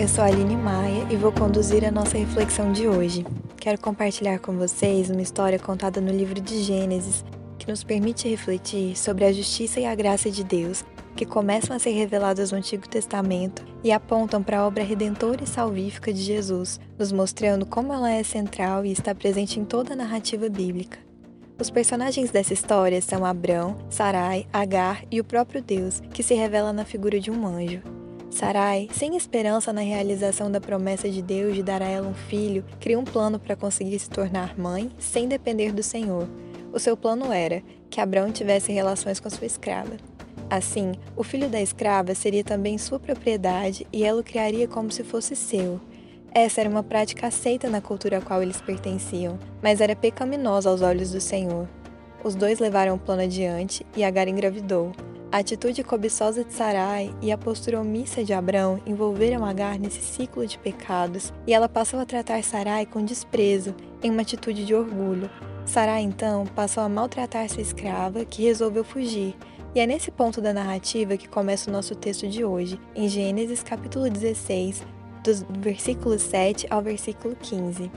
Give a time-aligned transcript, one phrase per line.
[0.00, 3.22] eu sou a Aline Maia e vou conduzir a nossa reflexão de hoje.
[3.58, 7.22] Quero compartilhar com vocês uma história contada no livro de Gênesis
[7.58, 10.82] que nos permite refletir sobre a justiça e a graça de Deus
[11.14, 15.46] que começam a ser reveladas no Antigo Testamento e apontam para a obra redentora e
[15.46, 19.96] salvífica de Jesus, nos mostrando como ela é central e está presente em toda a
[19.96, 20.98] narrativa bíblica.
[21.58, 26.72] Os personagens dessa história são Abrão, Sarai, Agar e o próprio Deus, que se revela
[26.72, 27.99] na figura de um anjo.
[28.30, 32.64] Sarai, sem esperança na realização da promessa de Deus de dar a ela um filho,
[32.78, 36.28] cria um plano para conseguir se tornar mãe sem depender do Senhor.
[36.72, 39.96] O seu plano era que Abrão tivesse relações com sua escrava.
[40.48, 45.02] Assim, o filho da escrava seria também sua propriedade e ela o criaria como se
[45.02, 45.80] fosse seu.
[46.32, 50.82] Essa era uma prática aceita na cultura a qual eles pertenciam, mas era pecaminosa aos
[50.82, 51.68] olhos do Senhor.
[52.22, 54.92] Os dois levaram o plano adiante e Agar engravidou.
[55.32, 60.44] A atitude cobiçosa de Sarai e a postura omissa de Abrão envolveram Agar nesse ciclo
[60.44, 63.72] de pecados e ela passou a tratar Sarai com desprezo,
[64.02, 65.30] em uma atitude de orgulho.
[65.64, 69.36] Sarai então passou a maltratar sua escrava, que resolveu fugir.
[69.72, 73.62] E é nesse ponto da narrativa que começa o nosso texto de hoje, em Gênesis
[73.62, 74.82] capítulo 16,
[75.22, 77.88] dos versículos 7 ao versículo 15.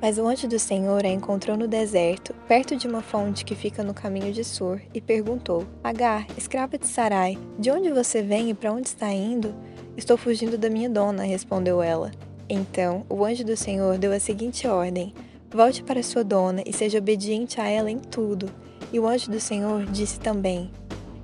[0.00, 3.82] Mas o anjo do Senhor a encontrou no deserto, perto de uma fonte que fica
[3.82, 8.54] no caminho de Sur, e perguntou: Agar, escrava de Sarai, de onde você vem e
[8.54, 9.54] para onde está indo?
[9.96, 12.10] Estou fugindo da minha dona, respondeu ela.
[12.48, 15.14] Então o anjo do Senhor deu a seguinte ordem:
[15.50, 18.50] Volte para sua dona e seja obediente a ela em tudo.
[18.92, 20.70] E o anjo do Senhor disse também: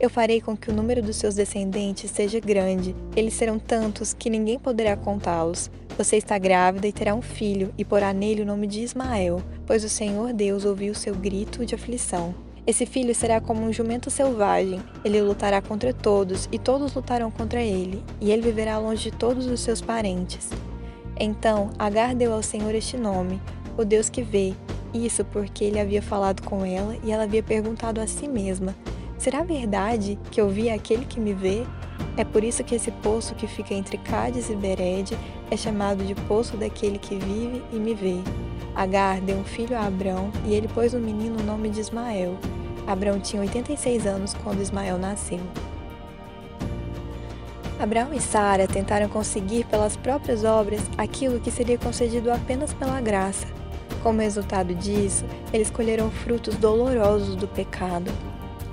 [0.00, 2.96] eu farei com que o número dos seus descendentes seja grande.
[3.14, 5.70] Eles serão tantos que ninguém poderá contá-los.
[6.00, 9.84] Você está grávida e terá um filho, e porá nele o nome de Ismael, pois
[9.84, 12.34] o Senhor Deus ouviu seu grito de aflição.
[12.66, 14.80] Esse filho será como um jumento selvagem.
[15.04, 19.44] Ele lutará contra todos, e todos lutarão contra ele, e ele viverá longe de todos
[19.44, 20.48] os seus parentes.
[21.18, 23.38] Então Agar deu ao Senhor este nome,
[23.76, 24.54] o Deus que vê.
[24.94, 28.74] Isso porque ele havia falado com ela e ela havia perguntado a si mesma:
[29.18, 31.66] Será verdade que eu vi aquele que me vê?
[32.16, 35.16] É por isso que esse poço que fica entre Cádiz e Bered
[35.50, 38.18] é chamado de Poço daquele que vive e me vê.
[38.74, 42.36] Agar deu um filho a Abrão e ele pôs no menino o nome de Ismael.
[42.86, 45.40] Abrão tinha 86 anos quando Ismael nasceu.
[47.78, 53.46] Abraão e Sara tentaram conseguir pelas próprias obras aquilo que seria concedido apenas pela graça.
[54.02, 58.10] Como resultado disso, eles colheram frutos dolorosos do pecado.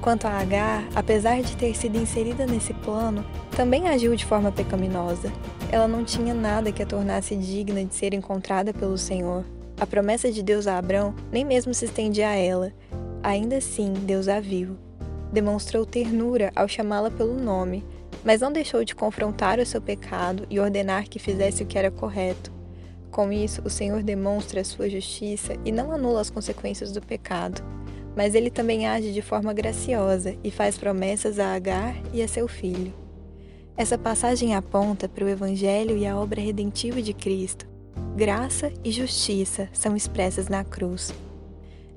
[0.08, 5.30] Quanto a Agar, apesar de ter sido inserida nesse plano, também agiu de forma pecaminosa.
[5.70, 9.44] Ela não tinha nada que a tornasse digna de ser encontrada pelo Senhor.
[9.78, 12.72] A promessa de Deus a Abrão nem mesmo se estendia a ela.
[13.22, 14.78] Ainda assim, Deus a viu.
[15.34, 17.84] Demonstrou ternura ao chamá-la pelo nome,
[18.24, 21.92] mas não deixou de confrontar o seu pecado e ordenar que fizesse o que era
[21.92, 22.50] correto.
[23.12, 27.62] Com isso, o Senhor demonstra a sua justiça e não anula as consequências do pecado
[28.18, 32.48] mas ele também age de forma graciosa e faz promessas a Agar e a seu
[32.48, 32.92] filho.
[33.78, 37.68] Essa passagem aponta para o Evangelho e a obra redentiva de Cristo.
[38.16, 41.14] Graça e justiça são expressas na cruz.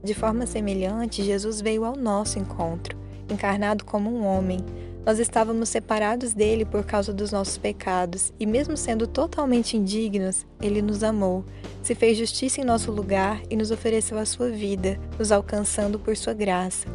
[0.05, 2.99] De forma semelhante, Jesus veio ao nosso encontro,
[3.31, 4.59] encarnado como um homem,
[5.05, 10.83] nós estávamos separados dele por causa dos nossos pecados, e mesmo sendo totalmente indignos, ele
[10.83, 11.45] nos amou,
[11.83, 16.17] se fez justiça em nosso lugar e nos ofereceu a sua vida, nos alcançando por
[16.17, 16.87] sua graça.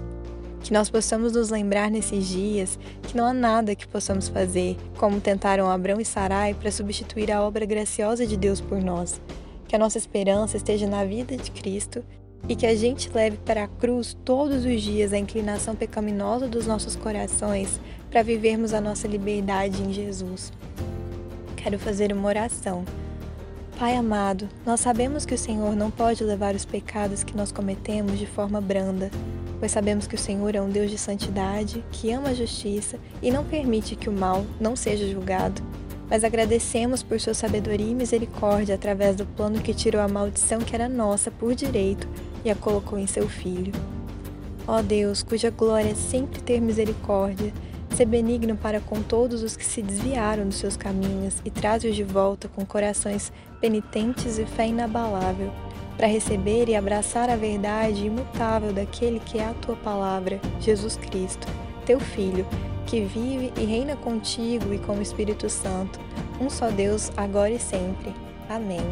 [0.61, 5.21] Que nós possamos nos lembrar nesses dias que não há nada que possamos fazer, como
[5.21, 9.21] tentaram Abrão e Sarai, para substituir a obra graciosa de Deus por nós.
[9.67, 12.03] Que a nossa esperança esteja na vida de Cristo
[12.47, 16.67] e que a gente leve para a cruz todos os dias a inclinação pecaminosa dos
[16.67, 17.79] nossos corações
[18.09, 20.53] para vivermos a nossa liberdade em Jesus.
[21.55, 22.85] Quero fazer uma oração.
[23.79, 28.17] Pai amado, nós sabemos que o Senhor não pode levar os pecados que nós cometemos
[28.17, 29.11] de forma branda,
[29.59, 33.31] pois sabemos que o Senhor é um Deus de santidade, que ama a justiça e
[33.31, 35.61] não permite que o mal não seja julgado
[36.07, 40.75] mas agradecemos por sua sabedoria e misericórdia através do plano que tirou a maldição que
[40.75, 42.07] era nossa por direito
[42.45, 43.73] e a colocou em seu Filho.
[44.67, 47.51] Ó Deus, cuja glória é sempre ter misericórdia,
[47.95, 52.03] ser benigno para com todos os que se desviaram dos seus caminhos e traze-os de
[52.03, 55.51] volta com corações penitentes e fé inabalável,
[55.97, 61.47] para receber e abraçar a verdade imutável daquele que é a tua palavra, Jesus Cristo,
[61.85, 62.45] teu Filho,
[62.85, 65.99] que vive e reina contigo e com o Espírito Santo,
[66.39, 68.13] um só Deus, agora e sempre.
[68.49, 68.83] Amém.